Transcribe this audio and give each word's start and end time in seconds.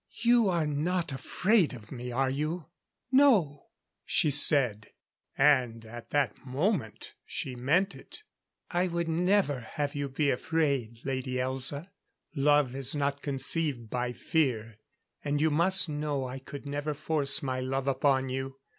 You 0.23 0.49
are 0.49 0.65
not 0.65 1.11
afraid 1.11 1.73
of 1.75 1.91
me, 1.91 2.11
are 2.11 2.27
you?" 2.31 2.65
"No," 3.11 3.67
she 4.03 4.31
said; 4.31 4.87
and 5.37 5.85
at 5.85 6.09
that 6.09 6.43
moment 6.43 7.13
she 7.23 7.53
meant 7.55 7.93
it. 7.93 8.23
"I 8.71 8.87
would 8.87 9.07
not 9.07 9.45
have 9.45 9.93
you 9.93 10.05
ever 10.05 10.13
be 10.15 10.31
afraid, 10.31 11.01
Lady 11.05 11.33
Elza. 11.35 11.89
Love 12.35 12.75
is 12.75 12.95
not 12.95 13.21
conceived 13.21 13.91
by 13.91 14.11
fear. 14.11 14.79
And 15.23 15.39
you 15.39 15.51
must 15.51 15.87
know 15.87 16.25
I 16.27 16.39
could 16.39 16.65
never 16.65 16.95
force 16.95 17.43
my 17.43 17.59
love 17.59 17.87
upon 17.87 18.29
you. 18.29 18.55